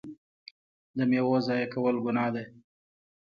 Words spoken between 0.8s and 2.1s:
د میوو ضایع کول